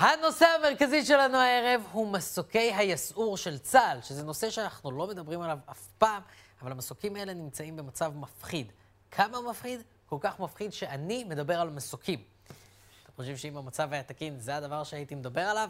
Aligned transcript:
הנושא 0.00 0.46
המרכזי 0.46 1.04
שלנו 1.04 1.38
הערב 1.38 1.82
הוא 1.92 2.12
מסוקי 2.12 2.74
היסעור 2.74 3.36
של 3.36 3.58
צה"ל, 3.58 3.98
שזה 4.02 4.22
נושא 4.22 4.50
שאנחנו 4.50 4.90
לא 4.90 5.06
מדברים 5.06 5.40
עליו 5.40 5.58
אף 5.70 5.88
פעם, 5.98 6.22
אבל 6.62 6.72
המסוקים 6.72 7.16
האלה 7.16 7.34
נמצאים 7.34 7.76
במצב 7.76 8.12
מפחיד. 8.16 8.72
כמה 9.10 9.40
מפחיד? 9.50 9.80
כל 10.06 10.16
כך 10.20 10.40
מפחיד 10.40 10.72
שאני 10.72 11.24
מדבר 11.24 11.60
על 11.60 11.70
מסוקים. 11.70 12.22
אתם 13.04 13.12
חושבים 13.16 13.36
שאם 13.36 13.56
המצב 13.56 13.92
היה 13.92 14.02
תקין, 14.02 14.38
זה 14.38 14.56
הדבר 14.56 14.84
שהייתי 14.84 15.14
מדבר 15.14 15.40
עליו? 15.40 15.68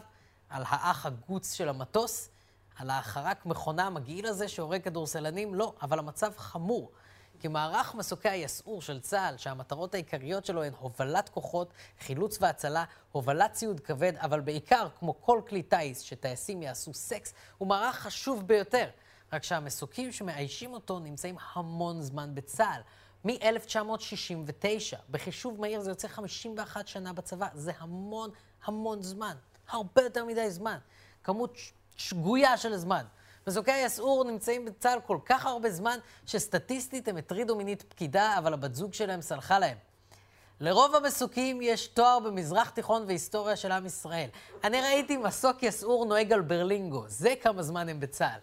על 0.49 0.63
האח 0.67 1.05
הגוץ 1.05 1.53
של 1.53 1.69
המטוס? 1.69 2.29
על 2.77 2.89
החרק 2.89 3.45
מכונה 3.45 3.87
המגעיל 3.87 4.25
הזה 4.25 4.47
שהורג 4.47 4.81
כדורסלנים? 4.81 5.55
לא, 5.55 5.73
אבל 5.81 5.99
המצב 5.99 6.31
חמור. 6.37 6.91
כי 7.41 7.47
מערך 7.47 7.95
מסוקי 7.95 8.29
היסעור 8.29 8.81
של 8.81 8.99
צה"ל, 8.99 9.37
שהמטרות 9.37 9.93
העיקריות 9.93 10.45
שלו 10.45 10.63
הן 10.63 10.73
הובלת 10.79 11.29
כוחות, 11.29 11.73
חילוץ 11.99 12.37
והצלה, 12.41 12.83
הובלת 13.11 13.51
ציוד 13.51 13.79
כבד, 13.79 14.13
אבל 14.17 14.41
בעיקר, 14.41 14.87
כמו 14.99 15.21
כל 15.21 15.41
כלי 15.47 15.63
טיס 15.63 15.99
שטייסים 15.99 16.61
יעשו 16.61 16.93
סקס, 16.93 17.33
הוא 17.57 17.67
מערך 17.67 17.95
חשוב 17.95 18.47
ביותר. 18.47 18.89
רק 19.33 19.43
שהמסוקים 19.43 20.11
שמאיישים 20.11 20.73
אותו 20.73 20.99
נמצאים 20.99 21.35
המון 21.53 22.01
זמן 22.01 22.35
בצה"ל. 22.35 22.81
מ-1969, 23.25 24.97
בחישוב 25.09 25.61
מהיר 25.61 25.81
זה 25.81 25.91
יוצא 25.91 26.07
51 26.07 26.87
שנה 26.87 27.13
בצבא, 27.13 27.47
זה 27.53 27.71
המון 27.77 28.29
המון 28.65 29.01
זמן, 29.01 29.35
הרבה 29.69 30.01
יותר 30.01 30.25
מדי 30.25 30.51
זמן. 30.51 30.77
כמות 31.23 31.57
שגויה 31.97 32.57
של 32.57 32.77
זמן. 32.77 33.05
מסוקי 33.47 33.71
היסעור 33.71 34.23
נמצאים 34.23 34.65
בצה"ל 34.65 34.99
כל 35.07 35.17
כך 35.25 35.45
הרבה 35.45 35.71
זמן, 35.71 35.97
שסטטיסטית 36.25 37.07
הם 37.07 37.17
הטרידו 37.17 37.55
מינית 37.55 37.81
פקידה, 37.81 38.37
אבל 38.37 38.53
הבת 38.53 38.75
זוג 38.75 38.93
שלהם 38.93 39.21
סלחה 39.21 39.59
להם. 39.59 39.77
לרוב 40.59 40.95
המסוקים 40.95 41.61
יש 41.61 41.87
תואר 41.87 42.19
במזרח 42.19 42.69
תיכון 42.69 43.03
והיסטוריה 43.07 43.55
של 43.55 43.71
עם 43.71 43.85
ישראל. 43.85 44.29
אני 44.63 44.81
ראיתי 44.81 45.17
מסוק 45.17 45.63
יסעור 45.63 46.05
נוהג 46.05 46.33
על 46.33 46.41
ברלינגו, 46.41 47.03
זה 47.07 47.33
כמה 47.41 47.63
זמן 47.63 47.89
הם 47.89 47.99
בצה"ל. 47.99 48.39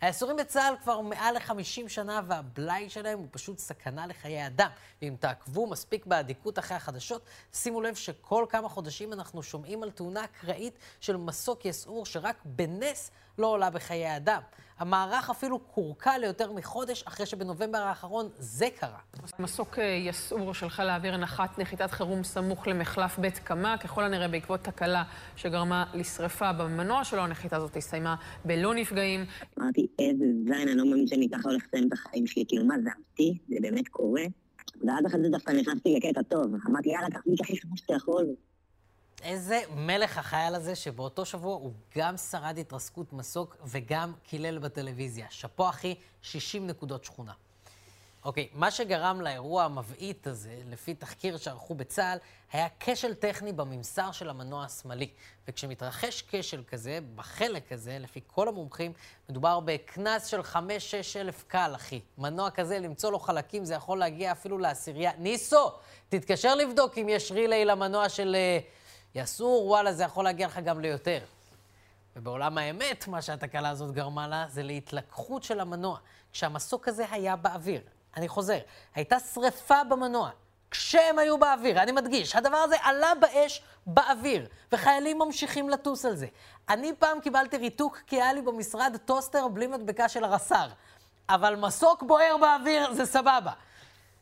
היסעורים 0.00 0.36
בצה"ל 0.36 0.74
כבר 0.82 1.00
מעל 1.00 1.34
ל-50 1.34 1.88
שנה, 1.88 2.20
והבלאי 2.26 2.90
שלהם 2.90 3.18
הוא 3.18 3.26
פשוט 3.30 3.58
סכנה 3.58 4.06
לחיי 4.06 4.46
אדם. 4.46 4.68
ואם 5.02 5.16
תעקבו 5.20 5.66
מספיק 5.66 6.06
באדיקות 6.06 6.58
אחרי 6.58 6.76
החדשות, 6.76 7.22
שימו 7.52 7.80
לב 7.80 7.94
שכל 7.94 8.46
כמה 8.48 8.68
חודשים 8.68 9.12
אנחנו 9.12 9.42
שומעים 9.42 9.82
על 9.82 9.90
תאונה 9.90 10.24
אקראית 10.24 10.78
של 11.00 11.16
מסוק 11.16 11.64
יסעור 11.64 12.06
שרק 12.06 12.36
בנס 12.44 13.10
לא 13.38 13.46
עולה 13.46 13.70
בחיי 13.70 14.16
אדם. 14.16 14.42
המערך 14.78 15.30
אפילו 15.30 15.58
קורקע 15.58 16.18
ליותר 16.18 16.52
מחודש 16.52 17.04
אחרי 17.08 17.26
שבנובמבר 17.26 17.78
האחרון 17.78 18.28
זה 18.38 18.66
קרה. 18.80 18.98
מסוק 19.38 19.78
אה, 19.78 19.84
יסעור 19.84 20.54
של 20.54 20.68
חיל 20.68 20.88
האוויר 20.88 21.16
נחת 21.16 21.58
נחיתת 21.58 21.90
חירום 21.90 22.24
סמוך 22.24 22.68
למחלף 22.68 23.18
בית 23.18 23.38
קמה, 23.38 23.78
ככל 23.78 24.04
הנראה 24.04 24.28
בעקבות 24.28 24.60
תקלה 24.60 25.04
שגרמה 25.36 25.84
לשרפה 25.94 26.52
במנוע 26.52 27.04
שלו. 27.04 27.20
הנחיתה 27.20 27.56
הזאת 27.56 27.76
הסתיימה 27.76 28.14
בלא 28.44 28.74
נפגעים. 28.74 29.24
אמרתי, 29.58 29.86
איזה 29.98 30.24
זין, 30.44 30.68
אני 30.68 30.74
לא 30.74 30.84
מאמין 30.84 31.06
שאני 31.06 31.28
ככה 31.30 31.48
הולך 31.48 31.62
לסיים 31.68 31.88
את 31.88 31.92
החיים 31.92 32.26
שלי, 32.26 32.44
כאילו, 32.48 32.64
מה 32.64 32.74
זה 32.82 32.90
אמיתי? 32.96 33.38
זה 33.48 33.56
באמת 33.60 33.88
קורה? 33.88 34.22
ואז 34.86 35.06
אחרי 35.06 35.20
זה 35.22 35.28
דווקא 35.28 35.52
נכנסתי 35.52 35.94
לקטע 35.96 36.22
טוב. 36.22 36.54
אמרתי, 36.70 36.88
יאללה, 36.88 37.06
לי 37.26 37.36
הכי 37.40 37.60
חמש 37.60 37.80
שאתה 37.80 37.94
יכול. 37.94 38.26
איזה 39.22 39.60
מלך 39.74 40.18
החייל 40.18 40.54
הזה, 40.54 40.74
שבאותו 40.74 41.24
שבוע 41.24 41.54
הוא 41.54 41.72
גם 41.96 42.16
שרד 42.16 42.58
התרסקות 42.58 43.12
מסוק 43.12 43.56
וגם 43.64 44.12
קילל 44.22 44.58
בטלוויזיה. 44.58 45.26
שאפו 45.30 45.68
אחי, 45.68 45.94
60 46.22 46.66
נקודות 46.66 47.04
שכונה. 47.04 47.32
אוקיי, 48.24 48.48
מה 48.54 48.70
שגרם 48.70 49.20
לאירוע 49.20 49.64
המבעית 49.64 50.26
הזה, 50.26 50.58
לפי 50.70 50.94
תחקיר 50.94 51.36
שערכו 51.36 51.74
בצה"ל, 51.74 52.18
היה 52.52 52.66
כשל 52.80 53.14
טכני 53.14 53.52
בממסר 53.52 54.12
של 54.12 54.30
המנוע 54.30 54.64
השמאלי. 54.64 55.08
וכשמתרחש 55.48 56.24
כשל 56.28 56.62
כזה, 56.68 56.98
בחלק 57.14 57.72
הזה, 57.72 57.98
לפי 58.00 58.20
כל 58.26 58.48
המומחים, 58.48 58.92
מדובר 59.28 59.60
בקנס 59.60 60.26
של 60.26 60.40
5-6 60.40 60.56
אלף 61.16 61.44
קל, 61.48 61.72
אחי. 61.74 62.00
מנוע 62.18 62.50
כזה, 62.50 62.78
למצוא 62.78 63.12
לו 63.12 63.18
חלקים, 63.18 63.64
זה 63.64 63.74
יכול 63.74 63.98
להגיע 63.98 64.32
אפילו 64.32 64.58
לעשירייה. 64.58 65.12
ניסו, 65.18 65.70
תתקשר 66.08 66.54
לבדוק 66.54 66.98
אם 66.98 67.08
יש 67.08 67.32
ריליי 67.32 67.64
למנוע 67.64 68.08
של... 68.08 68.36
Uh, 68.62 68.85
יסור, 69.16 69.66
וואלה, 69.66 69.92
זה 69.92 70.04
יכול 70.04 70.24
להגיע 70.24 70.46
לך 70.46 70.58
גם 70.58 70.80
ליותר. 70.80 71.18
ובעולם 72.16 72.58
האמת, 72.58 73.08
מה 73.08 73.22
שהתקלה 73.22 73.68
הזאת 73.68 73.94
גרמה 73.94 74.28
לה, 74.28 74.46
זה 74.48 74.62
להתלקחות 74.62 75.42
של 75.42 75.60
המנוע. 75.60 75.98
כשהמסוק 76.32 76.88
הזה 76.88 77.04
היה 77.10 77.36
באוויר, 77.36 77.80
אני 78.16 78.28
חוזר, 78.28 78.58
הייתה 78.94 79.20
שריפה 79.20 79.84
במנוע. 79.84 80.30
כשהם 80.70 81.18
היו 81.18 81.38
באוויר, 81.38 81.82
אני 81.82 81.92
מדגיש, 81.92 82.36
הדבר 82.36 82.56
הזה 82.56 82.76
עלה 82.82 83.12
באש 83.20 83.62
באוויר, 83.86 84.48
וחיילים 84.72 85.18
ממשיכים 85.18 85.68
לטוס 85.68 86.04
על 86.04 86.16
זה. 86.16 86.26
אני 86.68 86.92
פעם 86.98 87.20
קיבלתי 87.20 87.56
ריתוק 87.56 87.98
כי 88.06 88.16
היה 88.16 88.32
לי 88.32 88.42
במשרד 88.42 88.96
טוסטר 89.04 89.48
בלי 89.48 89.66
מדבקה 89.66 90.08
של 90.08 90.24
הרס"ר. 90.24 90.68
אבל 91.28 91.56
מסוק 91.56 92.02
בוער 92.02 92.36
באוויר 92.40 92.92
זה 92.92 93.06
סבבה. 93.06 93.52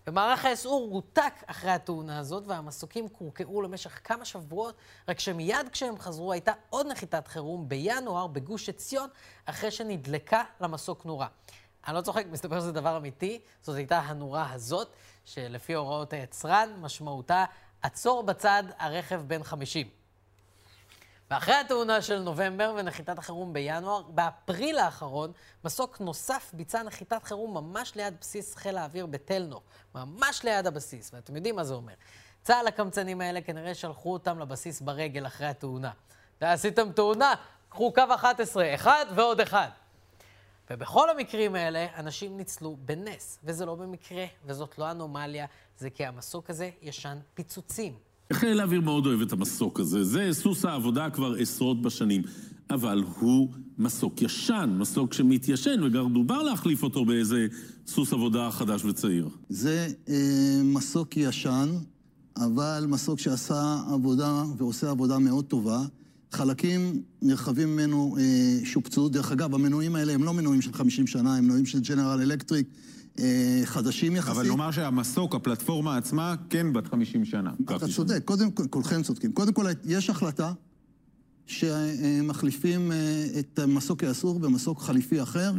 ומערך 0.07 0.45
האסעור 0.45 0.89
רותק 0.89 1.35
אחרי 1.47 1.71
התאונה 1.71 2.19
הזאת, 2.19 2.47
והמסוקים 2.47 3.09
קורקעו 3.09 3.63
למשך 3.63 4.01
כמה 4.05 4.25
שבועות, 4.25 4.75
רק 5.09 5.19
שמיד 5.21 5.69
כשהם 5.73 5.99
חזרו 5.99 6.33
הייתה 6.33 6.53
עוד 6.71 6.87
נחיתת 6.87 7.29
חירום 7.29 7.69
בינואר 7.69 8.27
בגוש 8.27 8.69
עציון, 8.69 9.09
אחרי 9.45 9.71
שנדלקה 9.71 10.43
למסוק 10.61 11.05
נורה. 11.05 11.27
אני 11.87 11.97
לא 11.97 12.01
צוחק, 12.01 12.25
מסתבר 12.31 12.61
שזה 12.61 12.73
דבר 12.73 12.97
אמיתי, 12.97 13.41
זאת 13.63 13.77
הייתה 13.77 13.99
הנורה 13.99 14.53
הזאת, 14.53 14.89
שלפי 15.25 15.75
הוראות 15.75 16.13
היצרן, 16.13 16.69
משמעותה 16.81 17.45
עצור 17.83 18.23
בצד 18.23 18.63
הרכב 18.79 19.23
בן 19.27 19.43
50. 19.43 20.04
ואחרי 21.31 21.55
התאונה 21.55 22.03
של 22.03 22.19
נובמבר 22.19 22.75
ונחיתת 22.77 23.19
החירום 23.19 23.53
בינואר, 23.53 24.03
באפריל 24.03 24.79
האחרון, 24.79 25.33
מסוק 25.65 26.01
נוסף 26.01 26.51
ביצע 26.55 26.83
נחיתת 26.83 27.23
חירום 27.25 27.55
ממש 27.55 27.95
ליד 27.97 28.15
בסיס 28.21 28.55
חיל 28.55 28.79
האוויר 28.79 29.07
בתלנור. 29.07 29.63
ממש 29.95 30.45
ליד 30.45 30.67
הבסיס, 30.67 31.11
ואתם 31.15 31.37
יודעים 31.37 31.57
מה 31.57 31.65
זה 31.65 31.75
אומר. 31.75 31.93
צה"ל 32.43 32.67
הקמצנים 32.67 33.21
האלה 33.21 33.41
כנראה 33.41 33.75
שלחו 33.75 34.13
אותם 34.13 34.39
לבסיס 34.39 34.81
ברגל 34.81 35.27
אחרי 35.27 35.47
התאונה. 35.47 35.91
ועשיתם 36.41 36.93
תאונה, 36.93 37.35
קחו 37.69 37.93
קו 37.93 38.03
11, 38.15 38.75
אחד 38.75 39.07
ועוד 39.15 39.41
אחד. 39.41 39.69
ובכל 40.71 41.11
המקרים 41.11 41.55
האלה, 41.55 41.87
אנשים 41.97 42.37
ניצלו 42.37 42.77
בנס, 42.79 43.39
וזה 43.45 43.67
לא 43.67 43.75
במקרה, 43.75 44.25
וזאת 44.45 44.79
לא 44.79 44.91
אנומליה, 44.91 45.47
זה 45.77 45.91
כי 45.91 46.07
המסוק 46.07 46.51
הזה 46.51 46.71
ישן 46.83 47.19
פיצוצים. 47.35 47.99
חיל 48.33 48.61
האוויר 48.61 48.81
מאוד 48.81 49.07
אוהב 49.07 49.21
את 49.21 49.33
המסוק 49.33 49.81
הזה, 49.81 50.05
זה 50.05 50.29
סוס 50.33 50.65
העבודה 50.65 51.11
כבר 51.11 51.35
עשרות 51.39 51.83
בשנים. 51.83 52.23
אבל 52.71 53.05
הוא 53.19 53.49
מסוק 53.79 54.23
ישן, 54.23 54.77
מסוק 54.79 55.13
שמתיישן, 55.13 55.83
וגם 55.83 56.13
דובר 56.13 56.43
להחליף 56.43 56.83
אותו 56.83 57.05
באיזה 57.05 57.47
סוס 57.87 58.13
עבודה 58.13 58.51
חדש 58.51 58.85
וצעיר. 58.85 59.29
זה 59.49 59.89
אה, 60.09 60.61
מסוק 60.65 61.17
ישן, 61.17 61.69
אבל 62.37 62.85
מסוק 62.89 63.19
שעשה 63.19 63.83
עבודה 63.93 64.45
ועושה 64.57 64.91
עבודה 64.91 65.19
מאוד 65.19 65.45
טובה. 65.45 65.85
חלקים 66.33 67.03
נרחבים 67.23 67.77
ממנו 67.77 68.17
אה, 68.21 68.65
שופצו. 68.65 69.09
דרך 69.09 69.33
אגב, 69.33 69.55
המנועים 69.55 69.97
האלה 69.97 70.13
הם 70.13 70.25
לא 70.25 70.35
מנועים 70.35 70.63
של 70.63 70.73
50 70.73 71.07
שנה, 71.07 71.37
הם 71.37 71.45
מנועים 71.45 71.67
של 71.67 71.81
ג'נרל 71.81 72.21
אלקטריק. 72.21 72.67
אה, 73.19 73.61
חדשים 73.65 74.17
יחסית. 74.17 74.37
אבל 74.37 74.47
נאמר 74.49 74.71
שהמסוק, 74.71 75.35
הפלטפורמה 75.35 75.97
עצמה, 75.97 76.35
כן 76.51 76.73
בת 76.73 76.87
50 76.87 77.25
שנה. 77.25 77.51
אתה 77.65 77.89
צודק, 77.89 78.23
קודם 78.25 78.51
כל, 78.51 78.67
כולכם 78.71 79.03
צודקים. 79.03 79.33
קודם 79.33 79.53
כל, 79.53 79.67
יש 79.85 80.11
החלטה 80.11 80.53
שמחליפים 81.47 82.93
אה, 82.93 83.27
את 83.39 83.61
מסוק 83.69 84.05
האסור 84.05 84.39
במסוק 84.39 84.81
חליפי 84.81 85.23
אחר, 85.23 85.53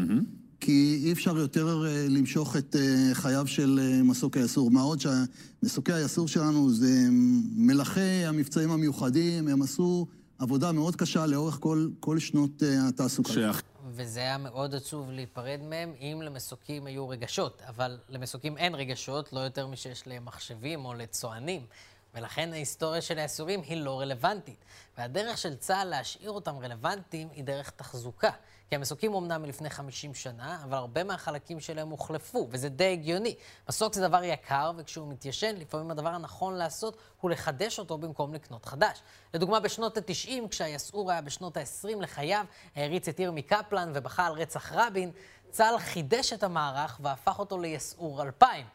כי 0.60 1.02
אי 1.04 1.12
אפשר 1.12 1.38
יותר 1.38 1.86
אה, 1.86 2.08
למשוך 2.10 2.56
את 2.56 2.76
חייו 3.14 3.48
של 3.48 4.02
מסוק 4.04 4.38
האסור. 4.38 4.72
מה 4.72 4.82
עוד 4.82 5.00
שמסוקי 5.02 5.94
האסור 5.94 6.28
שלנו 6.28 6.74
זה 6.74 7.08
מלאכי 7.56 8.26
המבצעים 8.26 8.72
המיוחדים, 8.72 9.48
הם 9.48 9.62
עשו 9.62 10.08
עבודה 10.40 10.72
מאוד 10.72 10.96
קשה 10.96 11.26
לאורך 11.26 11.58
כל, 11.60 11.88
כל 12.00 12.20
שנות 12.20 12.64
התעסוקה. 12.88 13.34
שח... 13.34 13.62
וזה 13.96 14.20
היה 14.20 14.38
מאוד 14.38 14.76
עצוב 14.76 15.12
להיפרד 15.12 15.60
מהם 15.62 15.94
אם 16.00 16.22
למסוקים 16.22 16.88
היו 16.88 17.10
רגשות, 17.10 17.62
אבל 17.68 18.00
למסוקים 18.10 18.58
אין 18.58 18.76
רגשות, 18.76 19.34
לא 19.34 19.40
יותר 19.40 19.68
משיש 19.68 20.08
למחשבים 20.08 20.86
או 20.86 20.94
לצוענים. 20.94 21.66
ולכן 22.14 22.54
ההיסטוריה 22.54 23.02
של 23.02 23.20
האסורים 23.20 23.62
היא 23.62 23.78
לא 23.78 24.00
רלוונטית. 24.00 24.66
והדרך 24.98 25.38
של 25.38 25.56
צה"ל 25.56 25.88
להשאיר 25.88 26.32
אותם 26.32 26.58
רלוונטיים 26.58 27.30
היא 27.34 27.44
דרך 27.44 27.70
תחזוקה. 27.70 28.32
כי 28.70 28.76
המסוקים 28.76 29.14
אומנם 29.14 29.42
מלפני 29.42 29.70
50 29.70 30.14
שנה, 30.14 30.64
אבל 30.64 30.78
הרבה 30.78 31.04
מהחלקים 31.04 31.60
שלהם 31.60 31.90
הוחלפו, 31.90 32.48
וזה 32.52 32.70
די 32.70 32.92
הגיוני. 32.92 33.36
מסוק 33.70 33.94
זה 33.94 34.08
דבר 34.08 34.24
יקר, 34.24 34.72
וכשהוא 34.78 35.08
מתיישן, 35.08 35.56
לפעמים 35.56 35.92
הדבר 35.92 36.10
הנכון 36.10 36.54
לעשות 36.54 36.98
הוא 37.22 37.32
לחדש 37.32 37.80
אותו 37.80 37.98
במקום 37.98 38.34
לקנות 38.34 38.66
חדש. 38.66 39.02
לדוגמה, 39.34 39.60
בשנות 39.60 39.98
ה-90, 39.98 40.48
כשהיסעור 40.50 41.12
היה 41.12 41.22
בשנות 41.22 41.58
ה-20 41.58 42.02
לחייו, 42.02 42.46
העריץ 42.76 43.08
את 43.08 43.20
ירמי 43.20 43.42
קפלן 43.42 43.92
ובכה 43.96 44.26
על 44.26 44.34
רצח 44.34 44.72
רבין, 44.74 45.12
צה"ל 45.50 45.80
חידש 45.80 46.34
את 46.34 46.44
המערך 46.44 47.00
והפך 47.04 47.40
אותו 47.40 47.58
ליסעור 47.58 48.22
2000. 48.22 48.66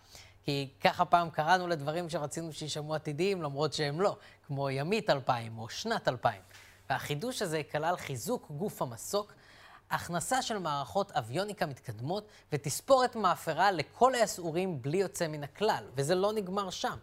כי 0.44 0.68
ככה 0.80 1.04
פעם 1.04 1.30
קראנו 1.30 1.68
לדברים 1.68 2.10
שרצינו 2.10 2.52
שיישמעו 2.52 2.94
עתידיים, 2.94 3.42
למרות 3.42 3.72
שהם 3.72 4.00
לא, 4.00 4.16
כמו 4.46 4.70
ימית 4.70 5.10
2000 5.10 5.58
או 5.58 5.68
שנת 5.68 6.08
2000. 6.08 6.42
והחידוש 6.90 7.42
הזה 7.42 7.62
כלל 7.72 7.96
חיזוק 7.96 8.50
גוף 8.50 8.82
המסוק, 8.82 9.32
הכנסה 9.90 10.42
של 10.42 10.58
מערכות 10.58 11.12
אביוניקה 11.12 11.66
מתקדמות 11.66 12.28
ותספורת 12.52 13.16
מאפרה 13.16 13.72
לכל 13.72 14.14
היסעורים 14.14 14.82
בלי 14.82 14.98
יוצא 14.98 15.28
מן 15.28 15.44
הכלל, 15.44 15.84
וזה 15.96 16.14
לא 16.14 16.32
נגמר 16.32 16.70
שם. 16.70 16.96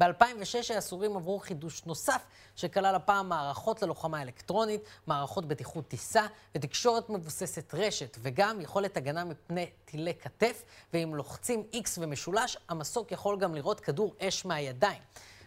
ב-2006 0.00 0.74
היסעורים 0.74 1.16
עברו 1.16 1.38
חידוש 1.38 1.84
נוסף, 1.84 2.22
שכלל 2.56 2.94
הפעם 2.94 3.28
מערכות 3.28 3.82
ללוחמה 3.82 4.22
אלקטרונית, 4.22 4.80
מערכות 5.06 5.46
בטיחות 5.46 5.88
טיסה 5.88 6.26
ותקשורת 6.54 7.10
מבוססת 7.10 7.74
רשת, 7.74 8.16
וגם 8.22 8.60
יכולת 8.60 8.96
הגנה 8.96 9.24
מפני 9.24 9.66
טילי 9.84 10.14
כתף, 10.14 10.62
ואם 10.92 11.14
לוחצים 11.14 11.62
X 11.72 11.88
ומשולש, 11.98 12.56
המסוק 12.68 13.12
יכול 13.12 13.38
גם 13.38 13.54
לראות 13.54 13.80
כדור 13.80 14.14
אש 14.20 14.44
מהידיים. 14.44 15.02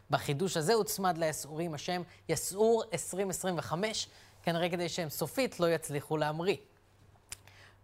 בחידוש 0.10 0.58
הזה 0.58 0.74
הוצמד 0.74 1.18
ליסעורים 1.18 1.74
השם 1.74 2.02
יסעור 2.30 2.84
2025, 2.94 4.08
כנראה 4.44 4.70
כדי 4.70 4.90
שהם 4.90 5.10
סופית 5.10 5.60
לא 5.60 5.70
יצליחו 5.70 6.18
להמריא. 6.18 6.58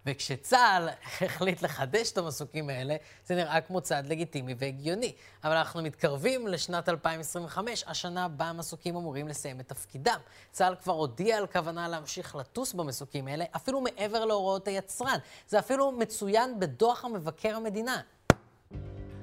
וכשצה"ל 0.06 0.90
החליט 1.22 1.62
לחדש 1.62 2.12
את 2.12 2.18
המסוקים 2.18 2.70
האלה, 2.70 2.96
זה 3.26 3.36
נראה 3.36 3.62
כמו 3.62 3.82
צעד 3.82 4.08
לגיטימי 4.08 4.56
והגיוני. 4.58 5.14
אבל 5.44 5.56
אנחנו 5.56 5.82
מתקרבים 5.82 6.48
לשנת 6.48 6.90
2025, 6.90 7.84
השנה 7.88 8.28
בה 8.28 8.46
המסוקים 8.46 8.96
אמורים 8.96 9.28
לסיים 9.28 9.60
את 9.60 9.68
תפקידם. 9.68 10.20
צה"ל 10.52 10.76
כבר 10.76 10.94
הודיע 10.94 11.38
על 11.38 11.48
כוונה 11.48 11.88
להמשיך 11.88 12.36
לטוס 12.36 12.74
במסוקים 12.74 13.28
האלה, 13.28 13.46
אפילו 13.56 13.82
מעבר 13.82 14.26
להוראות 14.26 14.68
היצרן. 14.68 15.18
זה 15.48 15.60
אפילו 15.60 15.92
מצוין 15.92 16.60
בדוח 16.60 17.06
המבקר 17.06 17.56
המדינה. 17.56 18.02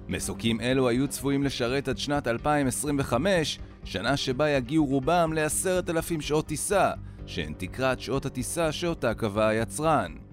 מסוקים 0.09 0.61
אלו 0.61 0.89
היו 0.89 1.09
צפויים 1.09 1.43
לשרת 1.45 1.89
עד 1.89 1.99
שנת 1.99 2.27
2025, 2.27 3.59
שנה 3.85 4.17
שבה 4.17 4.51
יגיעו 4.51 4.87
רובם 4.87 5.33
ל-10,000 5.33 6.21
שעות 6.21 6.47
טיסה, 6.47 6.93
שהן 7.27 7.55
תקרת 7.59 8.01
שעות 8.01 8.27
הטיסה 8.27 8.73
שאותה 8.73 9.15
קבע 9.15 9.49
היצרן. 9.49 10.30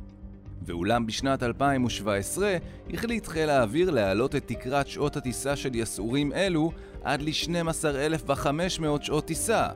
ואולם 0.61 1.05
בשנת 1.05 1.43
2017 1.43 2.57
החליט 2.93 3.27
חיל 3.27 3.49
האוויר 3.49 3.89
להעלות 3.89 4.35
את 4.35 4.43
תקרת 4.47 4.87
שעות 4.87 5.17
הטיסה 5.17 5.55
של 5.55 5.75
יסעורים 5.75 6.33
אלו 6.33 6.71
עד 7.03 7.21
ל-12,500 7.21 9.03
שעות 9.03 9.25
טיסה, 9.25 9.67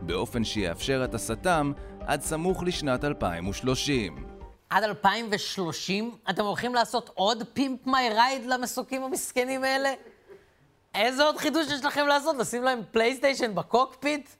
באופן 0.00 0.44
שיאפשר 0.44 1.04
את 1.04 1.14
הסתם 1.14 1.72
עד 2.00 2.22
סמוך 2.22 2.62
לשנת 2.62 3.04
2030. 3.04 4.26
עד 4.70 4.84
2030 4.84 6.16
אתם 6.30 6.44
הולכים 6.44 6.74
לעשות 6.74 7.10
עוד 7.14 7.42
Pimp 7.52 7.86
My 7.86 8.08
Ride 8.14 8.46
למסוקים 8.46 9.02
המסכנים 9.02 9.64
האלה? 9.64 9.92
איזה 10.94 11.22
עוד 11.22 11.36
חידוש 11.36 11.66
יש 11.66 11.84
לכם 11.84 12.06
לעשות? 12.06 12.36
לשים 12.36 12.62
להם 12.62 12.80
PlayStation 12.90 13.54
בקוקפיט? 13.54 14.30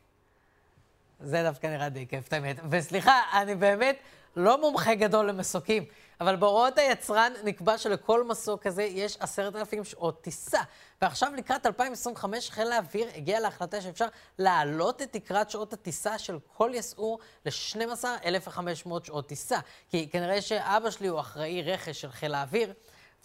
זה 1.20 1.42
דווקא 1.42 1.66
נראה 1.66 1.88
די 1.88 2.06
כיף, 2.06 2.28
את 2.28 2.32
האמת. 2.32 2.56
וסליחה, 2.70 3.20
אני 3.32 3.54
באמת 3.54 3.96
לא 4.36 4.60
מומחה 4.60 4.94
גדול 4.94 5.28
למסוקים, 5.28 5.84
אבל 6.20 6.36
בהוראות 6.36 6.78
היצרן 6.78 7.32
נקבע 7.44 7.78
שלכל 7.78 8.24
מסוק 8.24 8.62
כזה 8.62 8.82
יש 8.82 9.16
עשרת 9.20 9.56
אלפים 9.56 9.84
שעות 9.84 10.22
טיסה. 10.22 10.60
ועכשיו 11.02 11.32
לקראת 11.36 11.66
2025 11.66 12.50
חיל 12.50 12.72
האוויר 12.72 13.08
הגיע 13.14 13.40
להחלטה 13.40 13.80
שאפשר 13.80 14.06
להעלות 14.38 15.02
את 15.02 15.12
תקרת 15.12 15.50
שעות 15.50 15.72
הטיסה 15.72 16.18
של 16.18 16.38
כל 16.56 16.70
יסעור 16.74 17.18
ל-12,500 17.46 19.04
שעות 19.04 19.28
טיסה. 19.28 19.58
כי 19.90 20.08
כנראה 20.10 20.42
שאבא 20.42 20.90
שלי 20.90 21.08
הוא 21.08 21.20
אחראי 21.20 21.62
רכש 21.62 22.00
של 22.00 22.10
חיל 22.10 22.34
האוויר. 22.34 22.72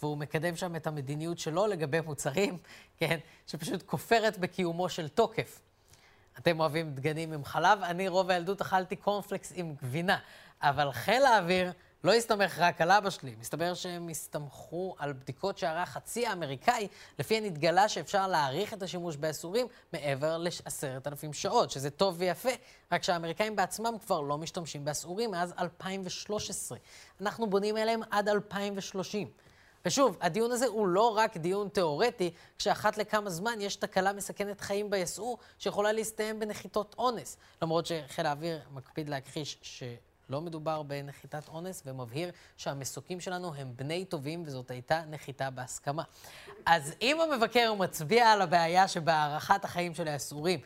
והוא 0.02 0.18
מקדם 0.18 0.56
שם 0.56 0.76
את 0.76 0.86
המדיניות 0.86 1.38
שלו 1.38 1.66
לגבי 1.66 2.00
מוצרים, 2.00 2.58
כן, 2.98 3.18
שפשוט 3.46 3.82
כופרת 3.86 4.38
בקיומו 4.38 4.88
של 4.88 5.08
תוקף. 5.08 5.60
אתם 6.38 6.60
אוהבים 6.60 6.94
דגנים 6.94 7.32
עם 7.32 7.44
חלב, 7.44 7.82
אני 7.82 8.08
רוב 8.08 8.30
הילדות 8.30 8.60
אכלתי 8.60 8.96
קורנפלקס 8.96 9.52
עם 9.54 9.74
גבינה. 9.82 10.18
אבל 10.62 10.92
חיל 10.92 11.24
האוויר 11.24 11.72
לא 12.04 12.14
הסתמך 12.14 12.58
רק 12.58 12.80
על 12.80 12.90
אבא 12.90 13.10
שלי, 13.10 13.34
מסתבר 13.40 13.74
שהם 13.74 14.08
הסתמכו 14.08 14.94
על 14.98 15.12
בדיקות 15.12 15.58
שערך 15.58 15.96
הצי 15.96 16.26
האמריקאי, 16.26 16.88
לפיהן 17.18 17.44
התגלה 17.44 17.88
שאפשר 17.88 18.26
להעריך 18.26 18.74
את 18.74 18.82
השימוש 18.82 19.16
באסורים 19.16 19.66
מעבר 19.92 20.38
לעשרת 20.38 21.06
אלפים 21.06 21.32
שעות, 21.32 21.70
שזה 21.70 21.90
טוב 21.90 22.14
ויפה, 22.18 22.50
רק 22.92 23.02
שהאמריקאים 23.02 23.56
בעצמם 23.56 23.94
כבר 24.04 24.20
לא 24.20 24.38
משתמשים 24.38 24.84
באסורים 24.84 25.30
מאז 25.30 25.54
2013. 25.58 26.78
אנחנו 27.20 27.50
בונים 27.50 27.76
אליהם 27.76 28.00
עד 28.10 28.28
2030. 28.28 29.30
ושוב, 29.84 30.16
הדיון 30.20 30.52
הזה 30.52 30.66
הוא 30.66 30.86
לא 30.86 31.16
רק 31.16 31.36
דיון 31.36 31.68
תיאורטי, 31.68 32.30
כשאחת 32.58 32.98
לכמה 32.98 33.30
זמן 33.30 33.60
יש 33.60 33.76
תקלה 33.76 34.12
מסכנת 34.12 34.60
חיים 34.60 34.90
ביסעור, 34.90 35.38
שיכולה 35.58 35.92
להסתיים 35.92 36.40
בנחיתות 36.40 36.94
אונס. 36.98 37.36
למרות 37.62 37.86
שחיל 37.86 38.26
האוויר 38.26 38.60
מקפיד 38.72 39.08
להכחיש 39.08 39.58
ש... 39.62 39.82
לא 40.30 40.40
מדובר 40.40 40.82
בנחיתת 40.82 41.48
אונס, 41.48 41.82
ומבהיר 41.86 42.30
שהמסוקים 42.56 43.20
שלנו 43.20 43.54
הם 43.54 43.72
בני 43.76 44.04
טובים, 44.04 44.42
וזאת 44.46 44.70
הייתה 44.70 45.02
נחיתה 45.10 45.50
בהסכמה. 45.50 46.02
אז 46.66 46.94
אם 47.02 47.20
המבקר 47.20 47.74
מצביע 47.74 48.30
על 48.30 48.42
הבעיה 48.42 48.88
שבהארכת 48.88 49.64
החיים 49.64 49.94
של 49.94 50.08
היסעורים, 50.08 50.60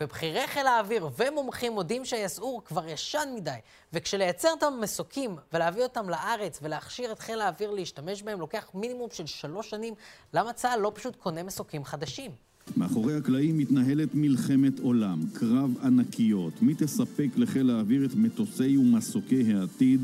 ובכירי 0.00 0.46
חיל 0.46 0.66
האוויר 0.66 1.08
ומומחים 1.16 1.72
מודים 1.72 2.04
שהיסעור 2.04 2.64
כבר 2.64 2.88
ישן 2.88 3.28
מדי, 3.34 3.58
וכשלייצר 3.92 4.48
את 4.58 4.62
המסוקים 4.62 5.36
ולהביא 5.52 5.82
אותם 5.82 6.10
לארץ 6.10 6.58
ולהכשיר 6.62 7.12
את 7.12 7.18
חיל 7.18 7.40
האוויר 7.40 7.70
להשתמש 7.70 8.22
בהם 8.22 8.40
לוקח 8.40 8.70
מינימום 8.74 9.10
של 9.10 9.26
שלוש 9.26 9.70
שנים, 9.70 9.94
למה 10.32 10.52
צה"ל 10.52 10.80
לא 10.80 10.92
פשוט 10.94 11.16
קונה 11.16 11.42
מסוקים 11.42 11.84
חדשים? 11.84 12.49
מאחורי 12.76 13.16
הקלעים 13.16 13.58
מתנהלת 13.58 14.08
מלחמת 14.14 14.78
עולם, 14.78 15.18
קרב 15.32 15.74
ענקיות. 15.82 16.62
מי 16.62 16.74
תספק 16.74 17.28
לחיל 17.36 17.70
האוויר 17.70 18.04
את 18.04 18.14
מטוסי 18.14 18.76
ומסוקי 18.76 19.54
העתיד? 19.54 20.00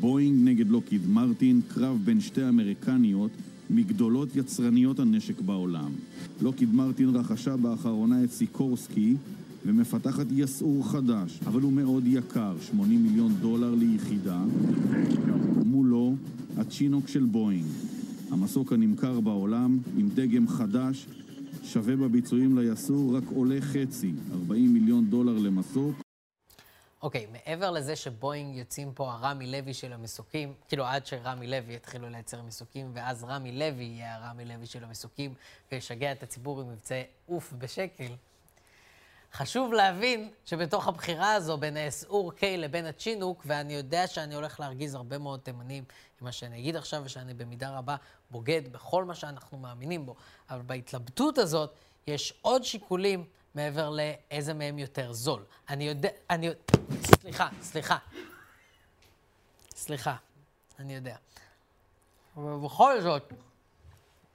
בואינג 0.00 0.48
נגד 0.48 0.68
לוקיד 0.68 1.06
מרטין, 1.06 1.60
קרב 1.68 1.98
בין 2.04 2.20
שתי 2.20 2.48
אמריקניות 2.48 3.30
מגדולות 3.70 4.36
יצרניות 4.36 4.98
הנשק 4.98 5.40
בעולם. 5.40 5.90
לוקיד 6.42 6.74
מרטין 6.74 7.16
רכשה 7.16 7.56
באחרונה 7.56 8.24
את 8.24 8.30
סיקורסקי 8.30 9.14
ומפתחת 9.66 10.26
יסעור 10.30 10.88
חדש, 10.88 11.40
אבל 11.46 11.60
הוא 11.60 11.72
מאוד 11.72 12.04
יקר, 12.06 12.54
80 12.60 13.02
מיליון 13.02 13.32
דולר 13.40 13.74
ליחידה. 13.74 14.44
מולו, 15.64 16.14
הצ'ינוק 16.56 17.08
של 17.08 17.24
בואינג. 17.24 17.66
המסוק 18.30 18.72
הנמכר 18.72 19.20
בעולם 19.20 19.78
עם 19.96 20.08
דגם 20.14 20.48
חדש 20.48 21.06
שווה 21.62 21.96
בביצועים 21.96 22.58
ליסור, 22.58 23.16
רק 23.16 23.22
עולה 23.34 23.60
חצי, 23.60 24.12
40 24.32 24.72
מיליון 24.74 25.10
דולר 25.10 25.38
למסוק. 25.38 25.96
אוקיי, 27.02 27.26
okay, 27.26 27.32
מעבר 27.32 27.70
לזה 27.70 27.96
שבואינג 27.96 28.56
יוצאים 28.56 28.92
פה 28.94 29.12
הרמי 29.12 29.46
לוי 29.46 29.74
של 29.74 29.92
המסוקים, 29.92 30.54
כאילו 30.68 30.84
עד 30.84 31.06
שרמי 31.06 31.46
לוי 31.46 31.74
יתחילו 31.74 32.08
לייצר 32.08 32.42
מסוקים, 32.42 32.90
ואז 32.94 33.24
רמי 33.24 33.52
לוי 33.52 33.84
יהיה 33.84 34.16
הרמי 34.16 34.44
לוי 34.44 34.66
של 34.66 34.84
המסוקים, 34.84 35.34
וישגע 35.72 36.12
את 36.12 36.22
הציבור 36.22 36.60
עם 36.60 36.68
מבצעי 36.68 37.02
עוף 37.26 37.52
בשקל. 37.58 38.12
חשוב 39.32 39.72
להבין 39.72 40.30
שבתוך 40.44 40.88
הבחירה 40.88 41.34
הזו 41.34 41.56
בין 41.56 41.76
האסעור 41.76 42.32
K 42.32 42.42
לבין 42.58 42.86
הצ'ינוק, 42.86 43.42
ואני 43.46 43.74
יודע 43.74 44.06
שאני 44.06 44.34
הולך 44.34 44.60
להרגיז 44.60 44.94
הרבה 44.94 45.18
מאוד 45.18 45.40
תימנים 45.40 45.84
עם 46.20 46.24
מה 46.24 46.32
שאני 46.32 46.58
אגיד 46.58 46.76
עכשיו, 46.76 47.02
ושאני 47.04 47.34
במידה 47.34 47.78
רבה 47.78 47.96
בוגד 48.34 48.72
בכל 48.72 49.04
מה 49.04 49.14
שאנחנו 49.14 49.58
מאמינים 49.58 50.06
בו, 50.06 50.14
אבל 50.50 50.62
בהתלבטות 50.62 51.38
הזאת 51.38 51.74
יש 52.06 52.34
עוד 52.42 52.64
שיקולים 52.64 53.24
מעבר 53.54 53.90
לאיזה 53.90 54.54
מהם 54.54 54.78
יותר 54.78 55.12
זול. 55.12 55.44
אני 55.68 55.84
יודע, 55.84 56.08
אני... 56.30 56.48
סליחה, 57.20 57.48
סליחה. 57.62 57.96
סליחה, 59.76 60.16
אני 60.78 60.94
יודע. 60.94 61.16
אבל 62.36 62.56
בכל 62.64 63.00
זאת, 63.00 63.32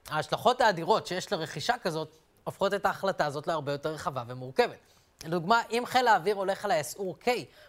ההשלכות 0.08 0.60
האדירות 0.60 1.06
שיש 1.06 1.32
לרכישה 1.32 1.74
כזאת 1.82 2.16
הופכות 2.44 2.74
את 2.74 2.86
ההחלטה 2.86 3.26
הזאת 3.26 3.46
להרבה 3.46 3.72
יותר 3.72 3.92
רחבה 3.92 4.24
ומורכבת. 4.26 4.78
לדוגמה, 5.24 5.62
אם 5.70 5.82
חיל 5.86 6.08
האוויר 6.08 6.36
הולך 6.36 6.64
על 6.64 6.70
האסעור 6.70 7.16
K, 7.24 7.28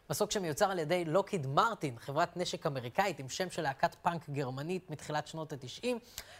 מסוק 0.10 0.32
שמיוצר 0.32 0.72
על 0.72 0.80
ידי 0.80 1.06
לוקיד 1.06 1.48
מרטין, 1.48 1.96
חברת 2.00 2.38
נשק 2.38 2.66
אמריקאית 2.66 3.20
עם 3.20 3.30
שם 3.30 3.50
של 3.50 3.62
להקת 3.62 3.96
פאנק 3.96 4.30
גרמנית 4.30 4.90
מתחילת 4.90 5.28
שנות 5.28 5.54
ה-90, 5.54 5.88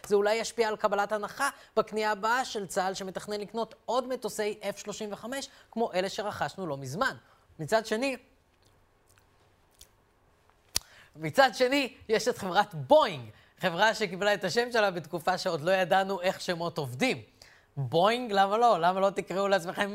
זה 0.06 0.16
אולי 0.16 0.34
ישפיע 0.34 0.68
על 0.68 0.76
קבלת 0.76 1.12
הנחה 1.12 1.48
בקנייה 1.76 2.10
הבאה 2.10 2.44
של 2.44 2.66
צה"ל 2.66 2.94
שמתכנן 2.94 3.40
לקנות 3.40 3.74
עוד 3.84 4.08
מטוסי 4.08 4.58
F-35, 4.62 5.24
כמו 5.70 5.92
אלה 5.92 6.08
שרכשנו 6.08 6.66
לא 6.66 6.76
מזמן. 6.76 7.16
מצד 7.58 7.86
שני, 7.86 8.16
מצד 11.16 11.50
שני, 11.54 11.94
יש 12.08 12.28
את 12.28 12.38
חברת 12.38 12.74
בואינג, 12.74 13.30
חברה 13.58 13.94
שקיבלה 13.94 14.34
את 14.34 14.44
השם 14.44 14.72
שלה 14.72 14.90
בתקופה 14.90 15.38
שעוד 15.38 15.60
לא 15.60 15.70
ידענו 15.70 16.20
איך 16.20 16.40
שמות 16.40 16.78
עובדים. 16.78 17.22
בואינג, 17.76 18.32
למה 18.32 18.58
לא? 18.58 18.80
למה 18.80 19.00
לא 19.00 19.10
תקראו 19.10 19.48
לעצמכם 19.48 19.90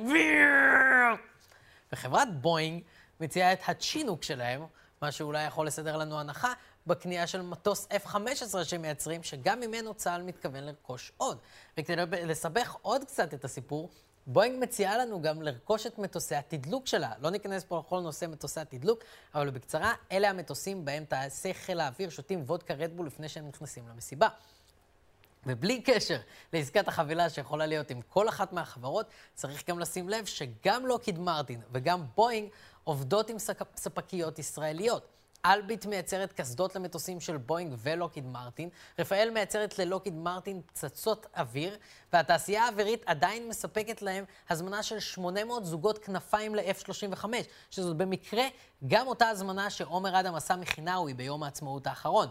וחברת 1.91 2.41
בואינג 2.41 2.83
מציעה 3.19 3.53
את 3.53 3.59
הצ'ינוק 3.67 4.23
שלהם, 4.23 4.65
מה 5.01 5.11
שאולי 5.11 5.43
יכול 5.43 5.67
לסדר 5.67 5.97
לנו 5.97 6.19
הנחה, 6.19 6.53
בקנייה 6.87 7.27
של 7.27 7.41
מטוס 7.41 7.87
F-15 8.05 8.63
שהם 8.63 8.81
מייצרים, 8.81 9.23
שגם 9.23 9.59
ממנו 9.59 9.93
צה"ל 9.93 10.21
מתכוון 10.21 10.63
לרכוש 10.63 11.11
עוד. 11.17 11.37
וכדי 11.77 11.95
לסבך 12.25 12.75
עוד 12.81 13.03
קצת 13.03 13.33
את 13.33 13.45
הסיפור, 13.45 13.89
בואינג 14.27 14.63
מציעה 14.63 14.97
לנו 14.97 15.21
גם 15.21 15.41
לרכוש 15.41 15.87
את 15.87 15.97
מטוסי 15.97 16.35
התדלוק 16.35 16.87
שלה. 16.87 17.11
לא 17.19 17.29
ניכנס 17.29 17.63
פה 17.63 17.83
לכל 17.85 17.99
נושא 17.99 18.25
מטוסי 18.25 18.59
התדלוק, 18.59 19.03
אבל 19.35 19.49
בקצרה, 19.49 19.93
אלה 20.11 20.29
המטוסים 20.29 20.85
בהם 20.85 21.05
טייסי 21.05 21.53
חיל 21.53 21.79
האוויר 21.79 22.09
שותים 22.09 22.41
וודקה 22.41 22.73
רדבול 22.73 23.07
לפני 23.07 23.29
שהם 23.29 23.47
נכנסים 23.47 23.87
למסיבה. 23.87 24.27
ובלי 25.45 25.81
קשר 25.81 26.17
לעסקת 26.53 26.87
החבילה 26.87 27.29
שיכולה 27.29 27.65
להיות 27.65 27.91
עם 27.91 28.01
כל 28.01 28.29
אחת 28.29 28.53
מהחברות, 28.53 29.05
צריך 29.33 29.69
גם 29.69 29.79
לשים 29.79 30.09
לב 30.09 30.25
שגם 30.25 30.85
לוקיד 30.85 31.19
מרטין 31.19 31.61
וגם 31.71 32.03
בואינג 32.15 32.49
עובדות 32.83 33.29
עם 33.29 33.37
ספקיות 33.75 34.39
ישראליות. 34.39 35.07
אלביט 35.45 35.85
מייצרת 35.85 36.33
קסדות 36.33 36.75
למטוסים 36.75 37.19
של 37.19 37.37
בואינג 37.37 37.73
ולוקיד 37.77 38.25
מרטין, 38.25 38.69
רפאל 38.99 39.29
מייצרת 39.33 39.79
ללוקיד 39.79 40.13
מרטין 40.13 40.61
פצצות 40.65 41.25
אוויר, 41.37 41.77
והתעשייה 42.13 42.65
האווירית 42.65 43.03
עדיין 43.05 43.49
מספקת 43.49 44.01
להם 44.01 44.25
הזמנה 44.49 44.83
של 44.83 44.99
800 44.99 45.65
זוגות 45.65 45.97
כנפיים 45.97 46.55
ל-F-35, 46.55 47.25
שזאת 47.71 47.97
במקרה 47.97 48.43
גם 48.87 49.07
אותה 49.07 49.29
הזמנה 49.29 49.69
שעומר 49.69 50.19
אדם 50.19 50.35
עשה 50.35 50.55
מחינאווי 50.55 51.13
ביום 51.13 51.43
העצמאות 51.43 51.87
האחרון. 51.87 52.27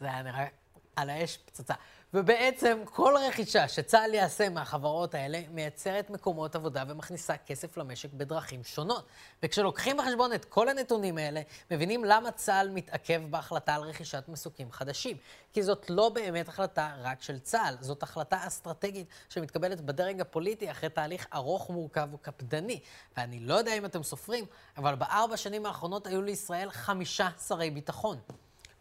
זה 0.00 0.06
היה 0.06 0.22
נראה 0.22 0.46
על 0.96 1.10
האש 1.10 1.38
פצצה. 1.44 1.74
ובעצם 2.14 2.78
כל 2.84 3.14
רכישה 3.28 3.68
שצה"ל 3.68 4.14
יעשה 4.14 4.48
מהחברות 4.48 5.14
האלה 5.14 5.40
מייצרת 5.50 6.10
מקומות 6.10 6.54
עבודה 6.54 6.84
ומכניסה 6.88 7.36
כסף 7.36 7.76
למשק 7.76 8.12
בדרכים 8.12 8.64
שונות. 8.64 9.06
וכשלוקחים 9.42 9.96
בחשבון 9.96 10.32
את 10.32 10.44
כל 10.44 10.68
הנתונים 10.68 11.18
האלה, 11.18 11.40
מבינים 11.70 12.04
למה 12.04 12.30
צה"ל 12.30 12.70
מתעכב 12.70 13.22
בהחלטה 13.30 13.74
על 13.74 13.82
רכישת 13.82 14.24
מסוקים 14.28 14.72
חדשים. 14.72 15.16
כי 15.52 15.62
זאת 15.62 15.90
לא 15.90 16.08
באמת 16.08 16.48
החלטה 16.48 16.94
רק 17.02 17.22
של 17.22 17.38
צה"ל, 17.38 17.76
זאת 17.80 18.02
החלטה 18.02 18.46
אסטרטגית 18.46 19.06
שמתקבלת 19.28 19.80
בדרג 19.80 20.20
הפוליטי 20.20 20.70
אחרי 20.70 20.88
תהליך 20.88 21.26
ארוך, 21.34 21.70
מורכב 21.70 22.08
וקפדני. 22.14 22.80
ואני 23.16 23.40
לא 23.40 23.54
יודע 23.54 23.74
אם 23.74 23.84
אתם 23.84 24.02
סופרים, 24.02 24.44
אבל 24.76 24.94
בארבע 24.94 25.36
שנים 25.36 25.66
האחרונות 25.66 26.06
היו 26.06 26.22
לישראל 26.22 26.70
חמישה 26.70 27.28
שרי 27.48 27.70
ביטחון. 27.70 28.18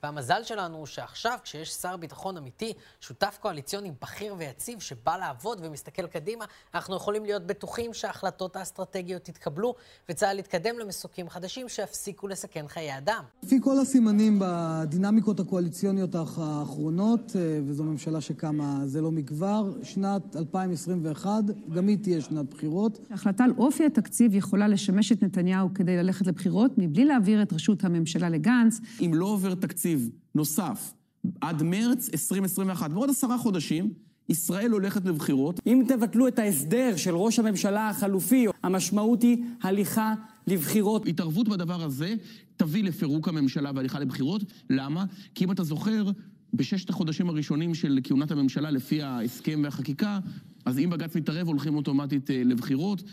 והמזל 0.03 0.43
שלנו 0.43 0.77
הוא 0.77 0.85
שעכשיו, 0.85 1.37
כשיש 1.43 1.69
שר 1.69 1.97
ביטחון 1.97 2.37
אמיתי, 2.37 2.73
שותף 3.01 3.37
קואליציוני 3.41 3.91
בכיר 4.01 4.35
ויציב, 4.37 4.79
שבא 4.79 5.17
לעבוד 5.17 5.59
ומסתכל 5.61 6.07
קדימה, 6.07 6.45
אנחנו 6.75 6.95
יכולים 6.95 7.25
להיות 7.25 7.47
בטוחים 7.47 7.93
שההחלטות 7.93 8.55
האסטרטגיות 8.55 9.29
יתקבלו, 9.29 9.75
וצה"ל 10.09 10.39
יתקדם 10.39 10.79
למסוקים 10.79 11.29
חדשים 11.29 11.69
שיפסיקו 11.69 12.27
לסכן 12.27 12.67
חיי 12.67 12.97
אדם. 12.97 13.23
לפי 13.43 13.59
כל 13.61 13.79
הסימנים 13.79 14.39
בדינמיקות 14.41 15.39
הקואליציוניות 15.39 16.15
האחרונות, 16.15 17.35
אה, 17.35 17.59
וזו 17.65 17.83
ממשלה 17.83 18.21
שקמה 18.21 18.81
זה 18.85 19.01
לא 19.01 19.11
מכבר, 19.11 19.71
שנת 19.83 20.35
2021, 20.35 21.29
גם 21.75 21.87
היא 21.87 21.97
תהיה 22.01 22.21
שנת 22.21 22.49
בחירות. 22.49 22.99
החלטה 23.11 23.43
על 23.43 23.53
אופי 23.57 23.85
התקציב 23.85 24.35
יכולה 24.35 24.67
לשמש 24.67 25.11
את 25.11 25.23
נתניהו 25.23 25.69
כדי 25.75 25.97
ללכת 25.97 26.27
לבחירות, 26.27 26.71
מבלי 26.77 27.05
להעביר 27.05 27.41
את 27.41 27.53
ראשות 27.53 27.83
הממשלה 27.83 28.29
לגנץ. 28.29 28.79
אם 28.99 29.11
לא 29.13 29.25
עובר 29.25 29.55
תקציב 29.55 29.90
תקציב 29.91 30.09
נוסף 30.35 30.93
עד 31.41 31.63
מרץ 31.63 32.09
2021, 32.13 32.91
בעוד 32.91 33.09
עשרה 33.09 33.37
חודשים, 33.37 33.93
ישראל 34.29 34.71
הולכת 34.71 35.05
לבחירות. 35.05 35.59
אם 35.67 35.83
תבטלו 35.87 36.27
את 36.27 36.39
ההסדר 36.39 36.97
של 36.97 37.15
ראש 37.15 37.39
הממשלה 37.39 37.89
החלופי, 37.89 38.45
המשמעות 38.63 39.21
היא 39.21 39.37
הליכה 39.61 40.13
לבחירות. 40.47 41.07
התערבות 41.07 41.47
בדבר 41.47 41.83
הזה 41.83 42.13
תביא 42.57 42.83
לפירוק 42.83 43.27
הממשלה 43.27 43.71
והליכה 43.75 43.99
לבחירות. 43.99 44.41
למה? 44.69 45.05
כי 45.35 45.45
אם 45.45 45.51
אתה 45.51 45.63
זוכר, 45.63 46.11
בששת 46.53 46.89
החודשים 46.89 47.29
הראשונים 47.29 47.75
של 47.75 47.99
כהונת 48.03 48.31
הממשלה, 48.31 48.71
לפי 48.71 49.01
ההסכם 49.01 49.61
והחקיקה, 49.63 50.19
אז 50.65 50.79
אם 50.79 50.89
בג"ץ 50.89 51.15
מתערב, 51.15 51.47
הולכים 51.47 51.75
אוטומטית 51.75 52.31
אה, 52.31 52.41
לבחירות. 52.45 53.03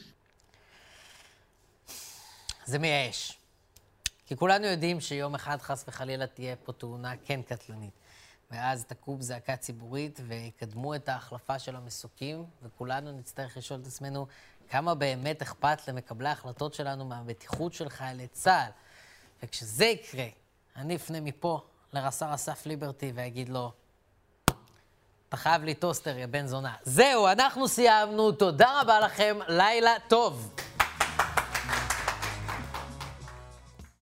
זה 2.66 2.78
מייאש. 2.78 3.37
כי 4.28 4.36
כולנו 4.36 4.66
יודעים 4.66 5.00
שיום 5.00 5.34
אחד, 5.34 5.62
חס 5.62 5.84
וחלילה, 5.88 6.26
תהיה 6.26 6.56
פה 6.56 6.72
תאונה 6.72 7.12
כן 7.24 7.42
קטלנית. 7.42 7.92
ואז 8.50 8.84
תקום 8.84 9.20
זעקה 9.20 9.56
ציבורית 9.56 10.20
ויקדמו 10.26 10.94
את 10.94 11.08
ההחלפה 11.08 11.58
של 11.58 11.76
המסוקים, 11.76 12.44
וכולנו 12.62 13.12
נצטרך 13.12 13.56
לשאול 13.56 13.80
את 13.80 13.86
עצמנו 13.86 14.26
כמה 14.70 14.94
באמת 14.94 15.42
אכפת 15.42 15.88
למקבלי 15.88 16.28
ההחלטות 16.28 16.74
שלנו 16.74 17.04
מהבטיחות 17.04 17.74
של 17.74 17.88
חיילי 17.88 18.26
צה"ל. 18.28 18.70
וכשזה 19.42 19.84
יקרה, 19.84 20.26
אני 20.76 20.96
אפנה 20.96 21.20
מפה 21.20 21.60
לרס"ר 21.92 22.34
אסף 22.34 22.66
ליברטי 22.66 23.12
ואגיד 23.14 23.48
לו, 23.48 23.72
אתה 25.28 25.36
חייב 25.36 25.64
לי 25.64 25.74
טוסטר, 25.74 26.18
יא 26.18 26.26
בן 26.26 26.46
זונה. 26.46 26.74
זהו, 26.82 27.28
אנחנו 27.28 27.68
סיימנו, 27.68 28.32
תודה 28.32 28.80
רבה 28.80 29.00
לכם, 29.00 29.38
לילה 29.48 29.94
טוב. 30.08 30.54